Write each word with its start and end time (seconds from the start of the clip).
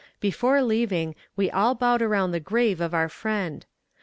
Before 0.19 0.63
leaving, 0.63 1.13
we 1.35 1.51
all 1.51 1.75
bowed 1.75 2.01
around 2.01 2.31
the 2.31 2.39
grave 2.39 2.81
of 2.81 2.91
our 2.91 3.07
friend. 3.07 3.67